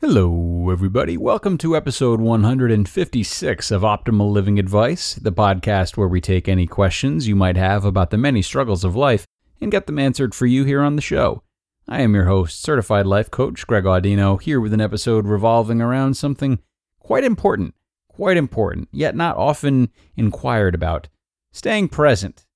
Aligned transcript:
Hello, 0.00 0.70
everybody. 0.70 1.16
Welcome 1.16 1.58
to 1.58 1.76
episode 1.76 2.20
156 2.20 3.70
of 3.72 3.82
Optimal 3.82 4.30
Living 4.30 4.56
Advice, 4.56 5.14
the 5.14 5.32
podcast 5.32 5.96
where 5.96 6.06
we 6.06 6.20
take 6.20 6.48
any 6.48 6.68
questions 6.68 7.26
you 7.26 7.34
might 7.34 7.56
have 7.56 7.84
about 7.84 8.10
the 8.10 8.16
many 8.16 8.40
struggles 8.40 8.84
of 8.84 8.94
life 8.94 9.26
and 9.60 9.72
get 9.72 9.86
them 9.88 9.98
answered 9.98 10.36
for 10.36 10.46
you 10.46 10.62
here 10.62 10.82
on 10.82 10.94
the 10.94 11.02
show. 11.02 11.42
I 11.88 12.02
am 12.02 12.14
your 12.14 12.26
host, 12.26 12.62
certified 12.62 13.06
life 13.06 13.28
coach 13.28 13.66
Greg 13.66 13.82
Audino, 13.82 14.40
here 14.40 14.60
with 14.60 14.72
an 14.72 14.80
episode 14.80 15.26
revolving 15.26 15.80
around 15.80 16.14
something 16.14 16.60
quite 17.00 17.24
important, 17.24 17.74
quite 18.06 18.36
important, 18.36 18.88
yet 18.92 19.16
not 19.16 19.36
often 19.36 19.88
inquired 20.16 20.76
about 20.76 21.08
staying 21.50 21.88
present. 21.88 22.46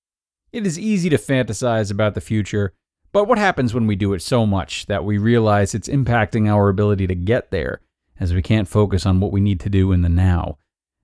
It 0.52 0.64
is 0.64 0.78
easy 0.78 1.08
to 1.10 1.18
fantasize 1.18 1.90
about 1.90 2.14
the 2.14 2.20
future 2.20 2.72
but 3.12 3.28
what 3.28 3.38
happens 3.38 3.74
when 3.74 3.86
we 3.86 3.96
do 3.96 4.14
it 4.14 4.22
so 4.22 4.46
much 4.46 4.86
that 4.86 5.04
we 5.04 5.18
realize 5.18 5.74
it's 5.74 5.88
impacting 5.88 6.48
our 6.48 6.68
ability 6.68 7.06
to 7.06 7.14
get 7.14 7.50
there, 7.50 7.80
as 8.18 8.32
we 8.32 8.42
can't 8.42 8.68
focus 8.68 9.04
on 9.04 9.20
what 9.20 9.32
we 9.32 9.40
need 9.40 9.60
to 9.60 9.70
do 9.70 9.92
in 9.92 10.02
the 10.02 10.08
now? 10.08 10.58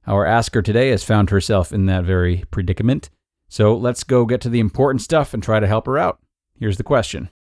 Our 0.07 0.25
asker 0.25 0.63
today 0.63 0.89
has 0.89 1.05
found 1.05 1.29
herself 1.29 1.73
in 1.73 1.85
that 1.87 2.05
very 2.05 2.45
predicament. 2.51 3.11
So 3.49 3.77
let's 3.77 4.05
go 4.05 4.25
get 4.25 4.41
to 4.43 4.49
the 4.49 4.61
important 4.61 5.03
stuff 5.03 5.35
and 5.35 5.43
try 5.43 5.61
to 5.61 5.67
help 5.67 5.87
her 5.87 5.99
out. 5.99 6.19
Here's 6.59 6.79
the 6.79 6.83
question 6.83 7.31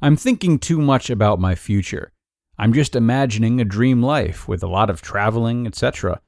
I'm 0.00 0.16
thinking 0.16 0.58
too 0.58 0.80
much 0.80 1.10
about 1.10 1.40
my 1.40 1.54
future. 1.54 2.12
I'm 2.58 2.72
just 2.72 2.94
imagining 2.94 3.60
a 3.60 3.64
dream 3.64 4.02
life 4.02 4.46
with 4.46 4.62
a 4.62 4.68
lot 4.68 4.90
of 4.90 5.00
traveling, 5.00 5.66
etc. 5.66 6.20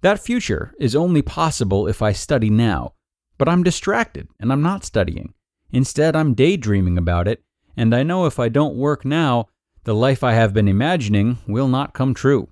That 0.00 0.20
future 0.20 0.74
is 0.80 0.96
only 0.96 1.22
possible 1.22 1.86
if 1.86 2.00
I 2.00 2.12
study 2.12 2.50
now. 2.50 2.94
But 3.42 3.48
I'm 3.48 3.64
distracted 3.64 4.28
and 4.38 4.52
I'm 4.52 4.62
not 4.62 4.84
studying. 4.84 5.34
Instead, 5.72 6.14
I'm 6.14 6.32
daydreaming 6.32 6.96
about 6.96 7.26
it, 7.26 7.42
and 7.76 7.92
I 7.92 8.04
know 8.04 8.26
if 8.26 8.38
I 8.38 8.48
don't 8.48 8.76
work 8.76 9.04
now, 9.04 9.48
the 9.82 9.96
life 9.96 10.22
I 10.22 10.34
have 10.34 10.54
been 10.54 10.68
imagining 10.68 11.38
will 11.48 11.66
not 11.66 11.92
come 11.92 12.14
true. 12.14 12.50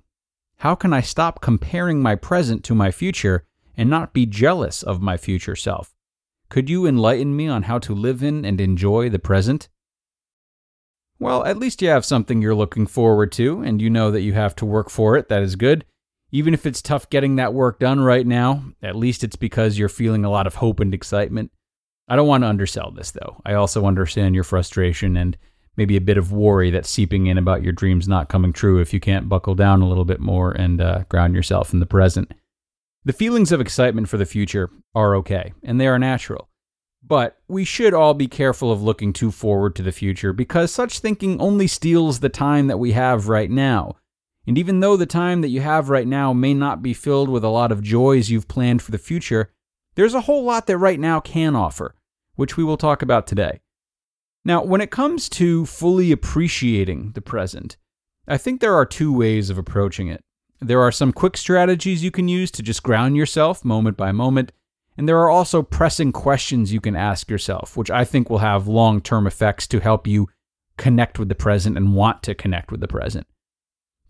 How 0.57 0.75
can 0.75 0.91
I 0.91 0.99
stop 0.99 1.39
comparing 1.39 2.01
my 2.01 2.15
present 2.15 2.65
to 2.65 2.75
my 2.75 2.91
future 2.91 3.45
and 3.77 3.89
not 3.89 4.11
be 4.11 4.25
jealous 4.25 4.83
of 4.83 5.01
my 5.01 5.15
future 5.15 5.55
self? 5.55 5.95
Could 6.49 6.69
you 6.69 6.85
enlighten 6.85 7.37
me 7.37 7.47
on 7.47 7.63
how 7.63 7.79
to 7.79 7.95
live 7.95 8.21
in 8.21 8.43
and 8.43 8.59
enjoy 8.59 9.07
the 9.07 9.17
present? 9.17 9.69
Well, 11.19 11.45
at 11.45 11.57
least 11.57 11.81
you 11.81 11.87
have 11.87 12.03
something 12.03 12.41
you're 12.41 12.53
looking 12.53 12.85
forward 12.85 13.31
to, 13.31 13.61
and 13.61 13.81
you 13.81 13.89
know 13.89 14.11
that 14.11 14.23
you 14.23 14.33
have 14.33 14.57
to 14.57 14.65
work 14.65 14.89
for 14.89 15.15
it. 15.15 15.29
That 15.29 15.41
is 15.41 15.55
good. 15.55 15.85
Even 16.31 16.53
if 16.53 16.65
it's 16.65 16.81
tough 16.81 17.09
getting 17.09 17.35
that 17.35 17.53
work 17.53 17.79
done 17.79 17.99
right 17.99 18.25
now, 18.25 18.63
at 18.81 18.95
least 18.95 19.23
it's 19.23 19.35
because 19.35 19.77
you're 19.77 19.89
feeling 19.89 20.23
a 20.23 20.31
lot 20.31 20.47
of 20.47 20.55
hope 20.55 20.79
and 20.79 20.93
excitement. 20.93 21.51
I 22.07 22.15
don't 22.15 22.27
want 22.27 22.43
to 22.43 22.47
undersell 22.47 22.91
this, 22.91 23.11
though. 23.11 23.41
I 23.45 23.53
also 23.53 23.85
understand 23.85 24.33
your 24.35 24.43
frustration 24.45 25.17
and 25.17 25.37
maybe 25.75 25.97
a 25.97 26.01
bit 26.01 26.17
of 26.17 26.31
worry 26.31 26.69
that's 26.69 26.89
seeping 26.89 27.27
in 27.27 27.37
about 27.37 27.63
your 27.63 27.73
dreams 27.73 28.07
not 28.07 28.29
coming 28.29 28.53
true 28.53 28.79
if 28.79 28.93
you 28.93 28.99
can't 28.99 29.29
buckle 29.29 29.55
down 29.55 29.81
a 29.81 29.87
little 29.87 30.05
bit 30.05 30.19
more 30.19 30.51
and 30.51 30.81
uh, 30.81 31.03
ground 31.09 31.35
yourself 31.35 31.73
in 31.73 31.79
the 31.79 31.85
present. 31.85 32.33
The 33.03 33.13
feelings 33.13 33.51
of 33.51 33.59
excitement 33.59 34.09
for 34.09 34.17
the 34.17 34.25
future 34.25 34.69
are 34.93 35.15
okay, 35.17 35.53
and 35.63 35.81
they 35.81 35.87
are 35.87 35.99
natural. 35.99 36.49
But 37.03 37.37
we 37.47 37.65
should 37.65 37.93
all 37.93 38.13
be 38.13 38.27
careful 38.27 38.71
of 38.71 38.83
looking 38.83 39.11
too 39.11 39.31
forward 39.31 39.75
to 39.75 39.83
the 39.83 39.91
future 39.91 40.33
because 40.33 40.71
such 40.71 40.99
thinking 40.99 41.41
only 41.41 41.65
steals 41.65 42.19
the 42.19 42.29
time 42.29 42.67
that 42.67 42.77
we 42.77 42.91
have 42.91 43.27
right 43.27 43.49
now. 43.49 43.95
And 44.47 44.57
even 44.57 44.79
though 44.79 44.97
the 44.97 45.05
time 45.05 45.41
that 45.41 45.49
you 45.49 45.61
have 45.61 45.89
right 45.89 46.07
now 46.07 46.33
may 46.33 46.53
not 46.53 46.81
be 46.81 46.93
filled 46.93 47.29
with 47.29 47.43
a 47.43 47.49
lot 47.49 47.71
of 47.71 47.83
joys 47.83 48.29
you've 48.29 48.47
planned 48.47 48.81
for 48.81 48.91
the 48.91 48.97
future, 48.97 49.51
there's 49.95 50.13
a 50.13 50.21
whole 50.21 50.43
lot 50.43 50.67
that 50.67 50.77
right 50.77 50.99
now 50.99 51.19
can 51.19 51.55
offer, 51.55 51.95
which 52.35 52.57
we 52.57 52.63
will 52.63 52.77
talk 52.77 53.01
about 53.01 53.27
today. 53.27 53.59
Now, 54.43 54.63
when 54.63 54.81
it 54.81 54.89
comes 54.89 55.29
to 55.29 55.65
fully 55.67 56.11
appreciating 56.11 57.11
the 57.11 57.21
present, 57.21 57.77
I 58.27 58.37
think 58.37 58.59
there 58.59 58.73
are 58.73 58.85
two 58.85 59.13
ways 59.13 59.49
of 59.49 59.57
approaching 59.57 60.07
it. 60.07 60.23
There 60.59 60.81
are 60.81 60.91
some 60.91 61.11
quick 61.11 61.37
strategies 61.37 62.03
you 62.03 62.11
can 62.11 62.27
use 62.27 62.49
to 62.51 62.63
just 62.63 62.83
ground 62.83 63.15
yourself 63.15 63.63
moment 63.63 63.97
by 63.97 64.11
moment, 64.11 64.51
and 64.97 65.07
there 65.07 65.19
are 65.19 65.29
also 65.29 65.61
pressing 65.61 66.11
questions 66.11 66.73
you 66.73 66.81
can 66.81 66.95
ask 66.95 67.29
yourself, 67.29 67.77
which 67.77 67.91
I 67.91 68.03
think 68.03 68.29
will 68.29 68.39
have 68.39 68.67
long 68.67 69.01
term 69.01 69.27
effects 69.27 69.67
to 69.67 69.79
help 69.79 70.07
you 70.07 70.27
connect 70.77 71.19
with 71.19 71.29
the 71.29 71.35
present 71.35 71.77
and 71.77 71.93
want 71.93 72.23
to 72.23 72.35
connect 72.35 72.71
with 72.71 72.79
the 72.79 72.87
present. 72.87 73.27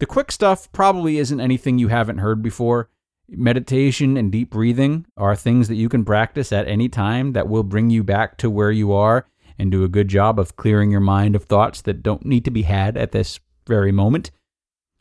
The 0.02 0.08
quick 0.08 0.32
stuff 0.32 0.68
probably 0.72 1.20
isn't 1.20 1.40
anything 1.40 1.78
you 1.78 1.90
haven't 1.90 2.18
heard 2.18 2.42
before. 2.42 2.90
Meditation 3.30 4.18
and 4.18 4.32
deep 4.32 4.50
breathing 4.50 5.06
are 5.16 5.36
things 5.36 5.68
that 5.68 5.76
you 5.76 5.90
can 5.90 6.04
practice 6.04 6.52
at 6.52 6.68
any 6.68 6.90
time 6.90 7.34
that 7.34 7.48
will 7.48 7.62
bring 7.62 7.92
you 7.92 8.04
back 8.04 8.36
to 8.38 8.50
where 8.50 8.72
you 8.72 8.92
are 8.94 9.28
and 9.60 9.70
do 9.70 9.84
a 9.84 9.88
good 9.88 10.08
job 10.08 10.40
of 10.40 10.56
clearing 10.56 10.90
your 10.90 11.02
mind 11.02 11.36
of 11.36 11.44
thoughts 11.44 11.84
that 11.84 12.02
don't 12.02 12.26
need 12.26 12.44
to 12.46 12.50
be 12.50 12.64
had 12.64 12.98
at 12.98 13.12
this 13.12 13.40
very 13.68 13.92
moment. 13.92 14.32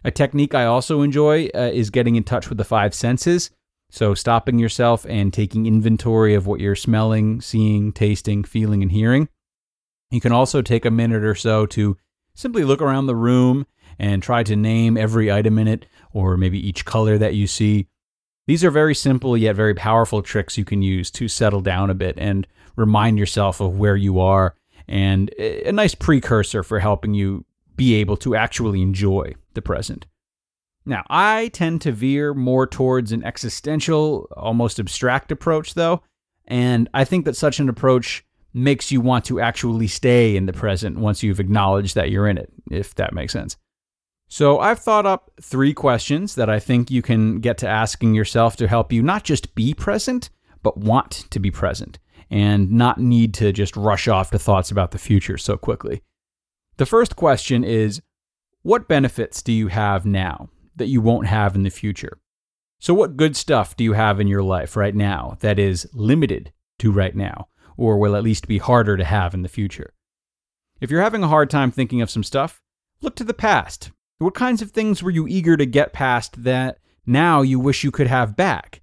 A 0.04 0.10
technique 0.10 0.54
I 0.54 0.66
also 0.66 1.00
enjoy 1.00 1.48
uh, 1.54 1.70
is 1.72 1.88
getting 1.88 2.16
in 2.16 2.24
touch 2.24 2.50
with 2.50 2.58
the 2.58 2.64
five 2.64 2.92
senses. 2.92 3.50
So, 3.90 4.12
stopping 4.12 4.58
yourself 4.58 5.06
and 5.08 5.32
taking 5.32 5.64
inventory 5.64 6.34
of 6.34 6.46
what 6.46 6.60
you're 6.60 6.76
smelling, 6.76 7.40
seeing, 7.40 7.92
tasting, 7.92 8.44
feeling, 8.44 8.82
and 8.82 8.92
hearing. 8.92 9.30
You 10.10 10.20
can 10.20 10.32
also 10.32 10.60
take 10.60 10.84
a 10.84 10.90
minute 10.90 11.24
or 11.24 11.34
so 11.34 11.64
to 11.68 11.96
simply 12.34 12.64
look 12.64 12.82
around 12.82 13.06
the 13.06 13.16
room 13.16 13.66
and 14.00 14.22
try 14.22 14.42
to 14.42 14.56
name 14.56 14.96
every 14.96 15.30
item 15.30 15.58
in 15.58 15.68
it 15.68 15.84
or 16.12 16.38
maybe 16.38 16.58
each 16.66 16.86
color 16.86 17.18
that 17.18 17.34
you 17.34 17.46
see. 17.46 17.86
These 18.46 18.64
are 18.64 18.70
very 18.70 18.94
simple 18.94 19.36
yet 19.36 19.54
very 19.54 19.74
powerful 19.74 20.22
tricks 20.22 20.56
you 20.56 20.64
can 20.64 20.80
use 20.80 21.10
to 21.12 21.28
settle 21.28 21.60
down 21.60 21.90
a 21.90 21.94
bit 21.94 22.16
and 22.18 22.46
remind 22.76 23.18
yourself 23.18 23.60
of 23.60 23.78
where 23.78 23.96
you 23.96 24.18
are 24.18 24.56
and 24.88 25.30
a 25.38 25.70
nice 25.70 25.94
precursor 25.94 26.62
for 26.62 26.80
helping 26.80 27.12
you 27.12 27.44
be 27.76 27.94
able 27.94 28.16
to 28.16 28.34
actually 28.34 28.80
enjoy 28.80 29.34
the 29.52 29.62
present. 29.62 30.06
Now, 30.86 31.04
I 31.10 31.48
tend 31.48 31.82
to 31.82 31.92
veer 31.92 32.32
more 32.32 32.66
towards 32.66 33.12
an 33.12 33.22
existential, 33.22 34.28
almost 34.34 34.80
abstract 34.80 35.30
approach, 35.30 35.74
though, 35.74 36.02
and 36.46 36.88
I 36.94 37.04
think 37.04 37.26
that 37.26 37.36
such 37.36 37.60
an 37.60 37.68
approach 37.68 38.24
makes 38.54 38.90
you 38.90 39.02
want 39.02 39.26
to 39.26 39.40
actually 39.40 39.86
stay 39.86 40.36
in 40.36 40.46
the 40.46 40.54
present 40.54 40.98
once 40.98 41.22
you've 41.22 41.38
acknowledged 41.38 41.94
that 41.96 42.10
you're 42.10 42.26
in 42.26 42.38
it, 42.38 42.50
if 42.70 42.94
that 42.94 43.12
makes 43.12 43.34
sense. 43.34 43.56
So, 44.32 44.60
I've 44.60 44.78
thought 44.78 45.06
up 45.06 45.32
three 45.42 45.74
questions 45.74 46.36
that 46.36 46.48
I 46.48 46.60
think 46.60 46.88
you 46.88 47.02
can 47.02 47.40
get 47.40 47.58
to 47.58 47.68
asking 47.68 48.14
yourself 48.14 48.54
to 48.56 48.68
help 48.68 48.92
you 48.92 49.02
not 49.02 49.24
just 49.24 49.56
be 49.56 49.74
present, 49.74 50.30
but 50.62 50.78
want 50.78 51.26
to 51.30 51.40
be 51.40 51.50
present 51.50 51.98
and 52.30 52.70
not 52.70 53.00
need 53.00 53.34
to 53.34 53.52
just 53.52 53.76
rush 53.76 54.06
off 54.06 54.30
to 54.30 54.38
thoughts 54.38 54.70
about 54.70 54.92
the 54.92 54.98
future 54.98 55.36
so 55.36 55.56
quickly. 55.56 56.02
The 56.76 56.86
first 56.86 57.16
question 57.16 57.64
is 57.64 58.02
What 58.62 58.86
benefits 58.86 59.42
do 59.42 59.52
you 59.52 59.66
have 59.66 60.06
now 60.06 60.48
that 60.76 60.86
you 60.86 61.00
won't 61.00 61.26
have 61.26 61.56
in 61.56 61.64
the 61.64 61.68
future? 61.68 62.20
So, 62.78 62.94
what 62.94 63.16
good 63.16 63.34
stuff 63.34 63.76
do 63.76 63.82
you 63.82 63.94
have 63.94 64.20
in 64.20 64.28
your 64.28 64.44
life 64.44 64.76
right 64.76 64.94
now 64.94 65.38
that 65.40 65.58
is 65.58 65.88
limited 65.92 66.52
to 66.78 66.92
right 66.92 67.16
now, 67.16 67.48
or 67.76 67.98
will 67.98 68.14
at 68.14 68.22
least 68.22 68.46
be 68.46 68.58
harder 68.58 68.96
to 68.96 69.04
have 69.04 69.34
in 69.34 69.42
the 69.42 69.48
future? 69.48 69.92
If 70.80 70.88
you're 70.88 71.02
having 71.02 71.24
a 71.24 71.28
hard 71.28 71.50
time 71.50 71.72
thinking 71.72 72.00
of 72.00 72.10
some 72.10 72.22
stuff, 72.22 72.62
look 73.02 73.16
to 73.16 73.24
the 73.24 73.34
past 73.34 73.90
what 74.20 74.34
kinds 74.34 74.60
of 74.60 74.70
things 74.70 75.02
were 75.02 75.10
you 75.10 75.26
eager 75.26 75.56
to 75.56 75.64
get 75.64 75.94
past 75.94 76.44
that 76.44 76.78
now 77.06 77.40
you 77.40 77.58
wish 77.58 77.82
you 77.82 77.90
could 77.90 78.06
have 78.06 78.36
back? 78.36 78.82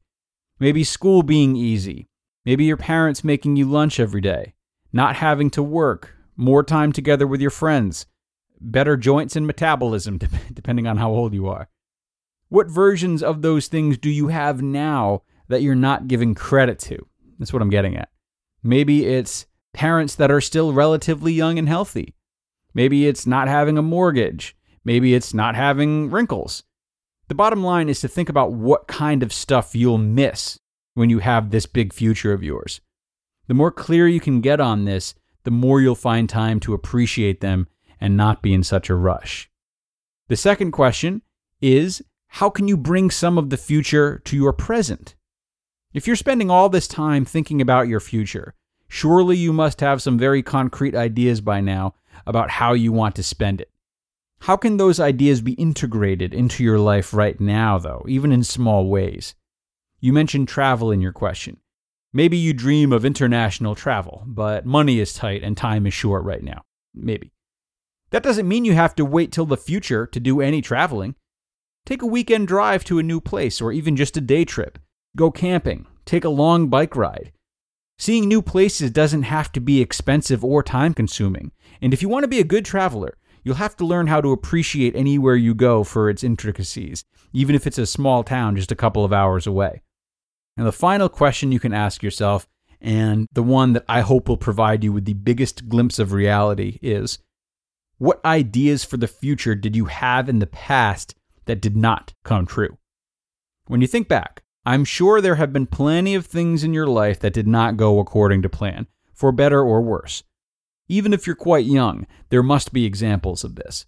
Maybe 0.59 0.83
school 0.83 1.21
being 1.21 1.55
easy. 1.55 2.09
Maybe 2.43 2.65
your 2.65 2.77
parents 2.77 3.23
making 3.23 3.55
you 3.55 3.69
lunch 3.69 3.99
every 3.99 4.19
day. 4.19 4.55
Not 4.91 5.17
having 5.17 5.51
to 5.51 5.61
work. 5.61 6.15
more 6.35 6.63
time 6.63 6.91
together 6.91 7.25
with 7.25 7.41
your 7.41 7.49
friends, 7.49 8.05
better 8.61 8.95
joints 8.95 9.35
and 9.35 9.45
metabolism, 9.47 10.19
depending 10.53 10.85
on 10.85 10.97
how 10.97 11.11
old 11.11 11.33
you 11.33 11.47
are. 11.47 11.67
What 12.49 12.67
versions 12.67 13.21
of 13.21 13.41
those 13.41 13.67
things 13.67 13.97
do 13.97 14.09
you 14.09 14.29
have 14.29 14.61
now 14.61 15.23
that 15.49 15.61
you're 15.61 15.75
not 15.75 16.07
giving 16.07 16.33
credit 16.35 16.79
to? 16.79 17.05
That's 17.37 17.53
what 17.53 17.61
I'm 17.61 17.69
getting 17.69 17.95
at. 17.95 18.09
Maybe 18.63 19.05
it's 19.05 19.45
parents 19.73 20.15
that 20.15 20.31
are 20.31 20.41
still 20.41 20.73
relatively 20.73 21.33
young 21.33 21.59
and 21.59 21.67
healthy. 21.67 22.15
Maybe 22.73 23.07
it's 23.07 23.27
not 23.27 23.47
having 23.47 23.77
a 23.77 23.83
mortgage. 23.83 24.55
Maybe 24.87 25.13
it's 25.13 25.33
not 25.33 25.55
having 25.55 26.09
wrinkles. 26.11 26.63
The 27.27 27.35
bottom 27.35 27.61
line 27.61 27.89
is 27.89 27.99
to 27.99 28.07
think 28.07 28.29
about 28.29 28.53
what 28.53 28.87
kind 28.87 29.21
of 29.21 29.33
stuff 29.33 29.75
you'll 29.75 29.97
miss 29.97 30.59
when 30.93 31.09
you 31.09 31.19
have 31.19 31.51
this 31.51 31.65
big 31.65 31.91
future 31.91 32.31
of 32.31 32.41
yours. 32.41 32.79
The 33.47 33.53
more 33.53 33.69
clear 33.69 34.07
you 34.07 34.21
can 34.21 34.39
get 34.39 34.61
on 34.61 34.85
this, 34.85 35.13
the 35.43 35.51
more 35.51 35.81
you'll 35.81 35.93
find 35.93 36.29
time 36.29 36.61
to 36.61 36.73
appreciate 36.73 37.41
them 37.41 37.67
and 37.99 38.15
not 38.15 38.41
be 38.41 38.53
in 38.53 38.63
such 38.63 38.89
a 38.89 38.95
rush. 38.95 39.49
The 40.29 40.37
second 40.37 40.71
question 40.71 41.21
is 41.59 42.01
how 42.29 42.49
can 42.49 42.69
you 42.69 42.77
bring 42.77 43.11
some 43.11 43.37
of 43.37 43.49
the 43.49 43.57
future 43.57 44.21
to 44.23 44.37
your 44.37 44.53
present? 44.53 45.15
If 45.93 46.07
you're 46.07 46.15
spending 46.15 46.49
all 46.49 46.69
this 46.69 46.87
time 46.87 47.25
thinking 47.25 47.59
about 47.59 47.89
your 47.89 47.99
future, 47.99 48.53
surely 48.87 49.35
you 49.35 49.51
must 49.51 49.81
have 49.81 50.01
some 50.01 50.17
very 50.17 50.41
concrete 50.41 50.95
ideas 50.95 51.41
by 51.41 51.59
now 51.59 51.95
about 52.25 52.51
how 52.51 52.71
you 52.71 52.93
want 52.93 53.15
to 53.15 53.23
spend 53.23 53.59
it. 53.59 53.69
How 54.41 54.55
can 54.55 54.77
those 54.77 54.99
ideas 54.99 55.41
be 55.41 55.53
integrated 55.53 56.33
into 56.33 56.63
your 56.63 56.79
life 56.79 57.13
right 57.13 57.39
now, 57.39 57.77
though, 57.77 58.05
even 58.07 58.31
in 58.31 58.43
small 58.43 58.87
ways? 58.87 59.35
You 59.99 60.13
mentioned 60.13 60.47
travel 60.47 60.91
in 60.91 61.01
your 61.01 61.11
question. 61.11 61.57
Maybe 62.13 62.37
you 62.37 62.53
dream 62.53 62.93
of 62.93 63.03
international 63.03 63.75
travel, 63.75 64.23
but 64.25 64.65
money 64.65 64.99
is 64.99 65.13
tight 65.13 65.43
and 65.43 65.57
time 65.57 65.85
is 65.85 65.93
short 65.93 66.23
right 66.23 66.43
now. 66.43 66.63
Maybe. 66.93 67.31
That 68.11 68.23
doesn't 68.23 68.47
mean 68.47 68.63
you 68.63 68.73
have 68.73 68.95
to 68.95 69.05
wait 69.05 69.31
till 69.31 69.45
the 69.45 69.57
future 69.57 70.05
to 70.07 70.19
do 70.19 70.39
any 70.39 70.61
traveling. 70.61 71.15
Take 71.85 72.01
a 72.01 72.07
weekend 72.07 72.47
drive 72.47 72.83
to 72.85 72.99
a 72.99 73.03
new 73.03 73.19
place 73.19 73.59
or 73.59 73.71
even 73.71 73.95
just 73.95 74.17
a 74.17 74.21
day 74.21 74.45
trip. 74.45 74.79
Go 75.15 75.31
camping. 75.31 75.87
Take 76.05 76.23
a 76.23 76.29
long 76.29 76.67
bike 76.67 76.95
ride. 76.95 77.33
Seeing 77.99 78.27
new 78.27 78.41
places 78.41 78.91
doesn't 78.91 79.23
have 79.23 79.51
to 79.53 79.59
be 79.59 79.81
expensive 79.81 80.45
or 80.45 80.61
time 80.63 80.93
consuming. 80.93 81.51
And 81.81 81.93
if 81.93 82.01
you 82.01 82.09
want 82.09 82.23
to 82.23 82.29
be 82.29 82.39
a 82.39 82.45
good 82.45 82.63
traveler, 82.63 83.17
you'll 83.47 83.55
have 83.55 83.77
to 83.77 83.85
learn 83.85 84.07
how 84.07 84.19
to 84.19 84.33
appreciate 84.33 84.93
anywhere 84.93 85.37
you 85.37 85.55
go 85.55 85.81
for 85.85 86.09
its 86.09 86.21
intricacies, 86.21 87.05
even 87.31 87.55
if 87.55 87.65
it's 87.65 87.77
a 87.77 87.85
small 87.85 88.21
town 88.21 88.57
just 88.57 88.73
a 88.73 88.75
couple 88.75 89.05
of 89.05 89.13
hours 89.13 89.47
away. 89.47 89.81
And 90.57 90.67
the 90.67 90.73
final 90.73 91.07
question 91.07 91.53
you 91.53 91.59
can 91.59 91.73
ask 91.73 92.03
yourself, 92.03 92.45
and 92.81 93.25
the 93.31 93.41
one 93.41 93.71
that 93.71 93.85
I 93.87 94.01
hope 94.01 94.27
will 94.27 94.35
provide 94.35 94.83
you 94.83 94.91
with 94.91 95.05
the 95.05 95.13
biggest 95.13 95.69
glimpse 95.69 95.97
of 95.97 96.11
reality, 96.11 96.77
is 96.81 97.19
what 97.99 98.19
ideas 98.25 98.83
for 98.83 98.97
the 98.97 99.07
future 99.07 99.55
did 99.55 99.77
you 99.77 99.85
have 99.85 100.27
in 100.27 100.39
the 100.39 100.45
past 100.45 101.15
that 101.45 101.61
did 101.61 101.77
not 101.77 102.13
come 102.25 102.45
true? 102.45 102.77
When 103.67 103.79
you 103.79 103.87
think 103.87 104.09
back, 104.09 104.43
I'm 104.65 104.83
sure 104.83 105.21
there 105.21 105.35
have 105.35 105.53
been 105.53 105.67
plenty 105.67 106.15
of 106.15 106.25
things 106.25 106.65
in 106.65 106.73
your 106.73 106.87
life 106.87 107.21
that 107.21 107.31
did 107.31 107.47
not 107.47 107.77
go 107.77 107.99
according 107.99 108.41
to 108.41 108.49
plan, 108.49 108.87
for 109.13 109.31
better 109.31 109.61
or 109.61 109.81
worse. 109.81 110.23
Even 110.87 111.13
if 111.13 111.27
you're 111.27 111.35
quite 111.35 111.65
young, 111.65 112.07
there 112.29 112.43
must 112.43 112.73
be 112.73 112.85
examples 112.85 113.43
of 113.43 113.55
this. 113.55 113.85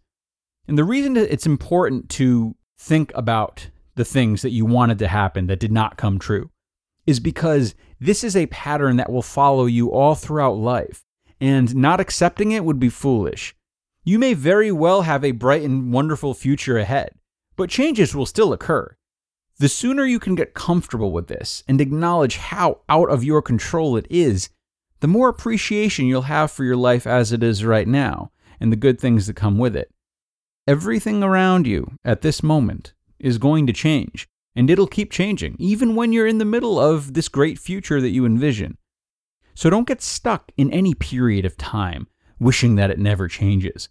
And 0.68 0.78
the 0.78 0.84
reason 0.84 1.18
it's 1.18 1.46
important 1.46 2.10
to 2.12 2.56
think 2.78 3.12
about 3.16 3.70
the 3.96 4.06
things 4.06 4.42
that 4.42 4.52
you 4.52 4.66
wanted 4.66 5.00
to 5.00 5.08
happen 5.08 5.48
that 5.48 5.60
did 5.60 5.72
not 5.72 5.98
come 5.98 6.20
true 6.20 6.50
is 7.06 7.20
because 7.20 7.76
this 8.00 8.24
is 8.24 8.36
a 8.36 8.46
pattern 8.48 8.98
that 8.98 9.12
will 9.12 9.22
follow 9.22 9.66
you 9.66 9.92
all 9.92 10.16
throughout 10.16 10.54
life, 10.54 11.04
and 11.42 11.76
not 11.76 12.00
accepting 12.00 12.52
it 12.52 12.64
would 12.64 12.80
be 12.80 12.90
foolish. 12.90 13.56
You 14.04 14.20
may 14.20 14.34
very 14.34 14.72
well 14.72 15.02
have 15.02 15.24
a 15.24 15.32
bright 15.32 15.64
and 15.64 15.92
wonderful 15.92 16.34
future 16.34 16.78
ahead, 16.78 17.12
but 17.56 17.70
changes 17.70 18.16
will 18.16 18.26
still 18.26 18.54
occur. 18.54 18.96
The 19.58 19.68
sooner 19.68 20.06
you 20.06 20.20
can 20.20 20.36
get 20.36 20.54
comfortable 20.54 21.12
with 21.12 21.28
this 21.28 21.64
and 21.68 21.82
acknowledge 21.82 22.38
how 22.38 22.80
out 22.88 23.10
of 23.10 23.24
your 23.24 23.42
control 23.42 23.98
it 23.98 24.08
is, 24.10 24.50
the 25.00 25.08
more 25.08 25.30
appreciation 25.30 26.06
you'll 26.06 26.24
have 26.24 26.52
for 26.52 26.64
your 26.64 26.76
life 26.76 27.08
as 27.08 27.32
it 27.32 27.44
is 27.44 27.64
right 27.64 27.88
now 27.88 28.32
and 28.60 28.72
the 28.72 28.78
good 28.78 29.00
things 29.00 29.28
that 29.28 29.36
come 29.36 29.58
with 29.58 29.76
it. 29.76 29.92
Everything 30.68 31.24
around 31.24 31.66
you 31.66 31.94
at 32.04 32.22
this 32.22 32.44
moment 32.44 32.94
is 33.18 33.38
going 33.38 33.66
to 33.68 33.74
change, 33.74 34.28
and 34.56 34.70
it'll 34.70 34.88
keep 34.88 35.12
changing, 35.12 35.56
even 35.58 35.96
when 35.96 36.14
you're 36.14 36.28
in 36.28 36.38
the 36.38 36.46
middle 36.46 36.80
of 36.80 37.14
this 37.14 37.30
great 37.30 37.58
future 37.58 38.00
that 38.02 38.10
you 38.10 38.26
envision. 38.26 38.78
So 39.56 39.70
don't 39.70 39.88
get 39.88 40.02
stuck 40.02 40.52
in 40.58 40.72
any 40.72 40.94
period 40.94 41.46
of 41.46 41.58
time 41.58 42.08
wishing 42.40 42.76
that 42.76 42.92
it 42.92 43.00
never 43.00 43.28
changes. 43.28 43.90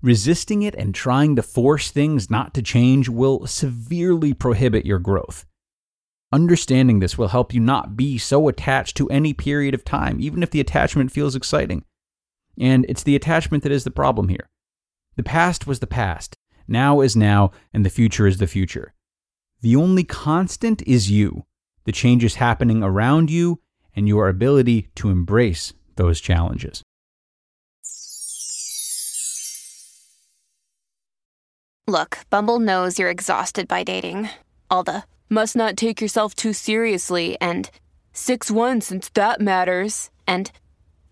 Resisting 0.00 0.62
it 0.62 0.74
and 0.74 0.94
trying 0.94 1.36
to 1.36 1.42
force 1.42 1.90
things 1.90 2.30
not 2.30 2.54
to 2.54 2.62
change 2.62 3.08
will 3.08 3.46
severely 3.46 4.34
prohibit 4.34 4.84
your 4.84 4.98
growth. 4.98 5.46
Understanding 6.32 7.00
this 7.00 7.18
will 7.18 7.28
help 7.28 7.52
you 7.52 7.60
not 7.60 7.94
be 7.94 8.16
so 8.16 8.48
attached 8.48 8.96
to 8.96 9.08
any 9.10 9.34
period 9.34 9.74
of 9.74 9.84
time, 9.84 10.18
even 10.18 10.42
if 10.42 10.50
the 10.50 10.60
attachment 10.60 11.12
feels 11.12 11.36
exciting. 11.36 11.84
And 12.58 12.86
it's 12.88 13.02
the 13.02 13.16
attachment 13.16 13.62
that 13.64 13.72
is 13.72 13.84
the 13.84 13.90
problem 13.90 14.28
here. 14.28 14.48
The 15.16 15.22
past 15.22 15.66
was 15.66 15.80
the 15.80 15.86
past, 15.86 16.38
now 16.66 17.02
is 17.02 17.14
now, 17.14 17.50
and 17.74 17.84
the 17.84 17.90
future 17.90 18.26
is 18.26 18.38
the 18.38 18.46
future. 18.46 18.94
The 19.60 19.76
only 19.76 20.04
constant 20.04 20.82
is 20.86 21.10
you, 21.10 21.44
the 21.84 21.92
changes 21.92 22.36
happening 22.36 22.82
around 22.82 23.30
you, 23.30 23.60
and 23.94 24.08
your 24.08 24.28
ability 24.28 24.88
to 24.96 25.10
embrace 25.10 25.74
those 25.96 26.18
challenges. 26.18 26.82
Look, 31.86 32.20
Bumble 32.30 32.58
knows 32.58 32.98
you're 32.98 33.10
exhausted 33.10 33.68
by 33.68 33.82
dating. 33.84 34.30
All 34.70 34.82
the 34.82 35.04
must 35.32 35.56
not 35.56 35.76
take 35.76 36.00
yourself 36.00 36.34
too 36.34 36.52
seriously 36.52 37.38
and 37.40 37.70
6 38.12 38.50
1 38.50 38.80
since 38.82 39.08
that 39.14 39.40
matters. 39.40 40.10
And 40.26 40.52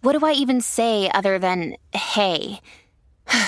what 0.02 0.18
do 0.18 0.24
I 0.24 0.32
even 0.32 0.60
say 0.60 1.10
other 1.12 1.38
than 1.38 1.76
hey? 1.92 2.60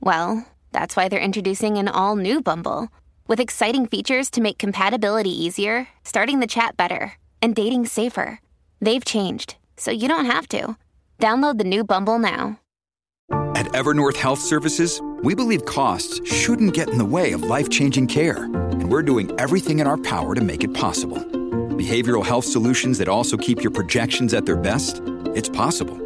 well, 0.00 0.46
that's 0.72 0.94
why 0.94 1.08
they're 1.08 1.20
introducing 1.20 1.78
an 1.78 1.88
all 1.88 2.16
new 2.16 2.42
Bumble 2.42 2.88
with 3.26 3.40
exciting 3.40 3.86
features 3.86 4.30
to 4.30 4.42
make 4.42 4.58
compatibility 4.58 5.30
easier, 5.30 5.88
starting 6.04 6.40
the 6.40 6.46
chat 6.46 6.76
better, 6.76 7.14
and 7.40 7.54
dating 7.54 7.86
safer. 7.86 8.40
They've 8.80 9.04
changed, 9.04 9.56
so 9.76 9.90
you 9.90 10.06
don't 10.06 10.26
have 10.26 10.48
to. 10.48 10.76
Download 11.18 11.56
the 11.56 11.64
new 11.64 11.84
Bumble 11.84 12.18
now. 12.18 12.58
At 13.54 13.66
Evernorth 13.66 14.16
Health 14.16 14.40
Services, 14.40 15.00
we 15.22 15.34
believe 15.34 15.64
costs 15.64 16.20
shouldn't 16.30 16.74
get 16.74 16.88
in 16.88 16.98
the 16.98 17.04
way 17.04 17.32
of 17.32 17.42
life 17.44 17.70
changing 17.70 18.08
care, 18.08 18.44
and 18.44 18.61
we're 18.92 19.02
doing 19.02 19.30
everything 19.40 19.78
in 19.78 19.86
our 19.86 19.96
power 19.96 20.34
to 20.34 20.42
make 20.42 20.62
it 20.62 20.74
possible. 20.74 21.16
Behavioral 21.80 22.24
health 22.24 22.44
solutions 22.44 22.98
that 22.98 23.08
also 23.08 23.38
keep 23.38 23.62
your 23.62 23.70
projections 23.70 24.34
at 24.34 24.44
their 24.44 24.56
best? 24.56 25.00
It's 25.34 25.48
possible. 25.48 25.98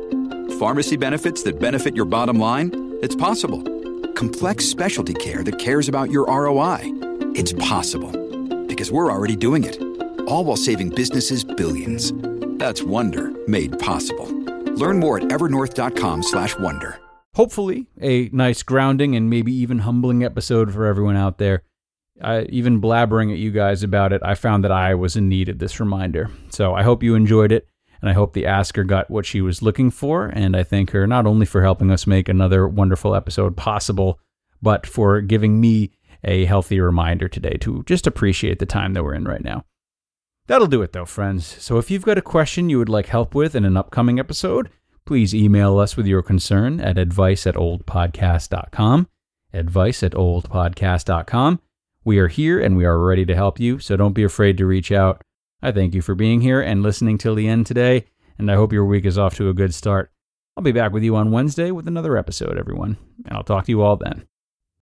Pharmacy 0.60 0.96
benefits 0.96 1.42
that 1.42 1.58
benefit 1.58 1.96
your 1.96 2.04
bottom 2.04 2.38
line? 2.38 2.70
It's 3.02 3.16
possible. 3.16 3.60
Complex 4.12 4.64
specialty 4.66 5.14
care 5.14 5.42
that 5.42 5.58
cares 5.58 5.88
about 5.88 6.12
your 6.12 6.26
ROI? 6.26 6.78
It's 7.34 7.52
possible. 7.54 8.12
Because 8.66 8.92
we're 8.92 9.10
already 9.10 9.34
doing 9.34 9.64
it. 9.64 9.82
All 10.28 10.44
while 10.44 10.56
saving 10.56 10.90
businesses 10.90 11.42
billions. 11.42 12.12
That's 12.60 12.84
Wonder 12.84 13.32
made 13.48 13.80
possible. 13.80 14.28
Learn 14.76 15.00
more 15.00 15.18
at 15.18 15.24
evernorth.com/wonder. 15.24 17.00
hopefully 17.34 17.86
a 18.00 18.30
nice 18.32 18.62
grounding 18.62 19.16
and 19.16 19.28
maybe 19.28 19.52
even 19.52 19.80
humbling 19.80 20.22
episode 20.22 20.72
for 20.72 20.86
everyone 20.86 21.16
out 21.16 21.38
there. 21.38 21.62
I, 22.22 22.42
even 22.44 22.80
blabbering 22.80 23.32
at 23.32 23.38
you 23.38 23.50
guys 23.50 23.82
about 23.82 24.12
it, 24.12 24.22
I 24.24 24.34
found 24.34 24.64
that 24.64 24.72
I 24.72 24.94
was 24.94 25.16
in 25.16 25.28
need 25.28 25.48
of 25.48 25.58
this 25.58 25.80
reminder. 25.80 26.30
So 26.50 26.74
I 26.74 26.82
hope 26.82 27.02
you 27.02 27.14
enjoyed 27.14 27.52
it, 27.52 27.68
and 28.00 28.08
I 28.08 28.14
hope 28.14 28.32
the 28.32 28.46
asker 28.46 28.84
got 28.84 29.10
what 29.10 29.26
she 29.26 29.40
was 29.40 29.62
looking 29.62 29.90
for. 29.90 30.26
And 30.26 30.56
I 30.56 30.62
thank 30.62 30.90
her 30.90 31.06
not 31.06 31.26
only 31.26 31.46
for 31.46 31.62
helping 31.62 31.90
us 31.90 32.06
make 32.06 32.28
another 32.28 32.66
wonderful 32.66 33.14
episode 33.14 33.56
possible, 33.56 34.18
but 34.62 34.86
for 34.86 35.20
giving 35.20 35.60
me 35.60 35.92
a 36.24 36.44
healthy 36.46 36.80
reminder 36.80 37.28
today 37.28 37.56
to 37.60 37.82
just 37.84 38.06
appreciate 38.06 38.58
the 38.58 38.66
time 38.66 38.94
that 38.94 39.04
we're 39.04 39.14
in 39.14 39.24
right 39.24 39.44
now. 39.44 39.64
That'll 40.46 40.66
do 40.66 40.82
it 40.82 40.92
though, 40.92 41.04
friends. 41.04 41.44
So 41.46 41.78
if 41.78 41.90
you've 41.90 42.04
got 42.04 42.18
a 42.18 42.22
question 42.22 42.70
you 42.70 42.78
would 42.78 42.88
like 42.88 43.06
help 43.06 43.34
with 43.34 43.54
in 43.54 43.64
an 43.64 43.76
upcoming 43.76 44.18
episode, 44.18 44.70
please 45.04 45.34
email 45.34 45.78
us 45.78 45.96
with 45.96 46.06
your 46.06 46.22
concern 46.22 46.80
at 46.80 46.98
advice 46.98 47.46
at 47.46 47.54
oldpodcast.com. 47.54 49.08
Advice 49.52 50.02
at 50.02 50.12
oldpodcast.com. 50.12 51.60
We 52.06 52.20
are 52.20 52.28
here 52.28 52.60
and 52.60 52.76
we 52.76 52.84
are 52.84 53.00
ready 53.00 53.26
to 53.26 53.34
help 53.34 53.58
you, 53.58 53.80
so 53.80 53.96
don't 53.96 54.12
be 54.12 54.22
afraid 54.22 54.56
to 54.58 54.64
reach 54.64 54.92
out. 54.92 55.22
I 55.60 55.72
thank 55.72 55.92
you 55.92 56.00
for 56.00 56.14
being 56.14 56.40
here 56.40 56.60
and 56.60 56.80
listening 56.80 57.18
till 57.18 57.34
the 57.34 57.48
end 57.48 57.66
today, 57.66 58.04
and 58.38 58.48
I 58.48 58.54
hope 58.54 58.72
your 58.72 58.84
week 58.84 59.04
is 59.04 59.18
off 59.18 59.34
to 59.38 59.48
a 59.48 59.52
good 59.52 59.74
start. 59.74 60.12
I'll 60.56 60.62
be 60.62 60.70
back 60.70 60.92
with 60.92 61.02
you 61.02 61.16
on 61.16 61.32
Wednesday 61.32 61.72
with 61.72 61.88
another 61.88 62.16
episode, 62.16 62.58
everyone, 62.58 62.96
and 63.24 63.36
I'll 63.36 63.42
talk 63.42 63.64
to 63.64 63.72
you 63.72 63.82
all 63.82 63.96
then. 63.96 64.24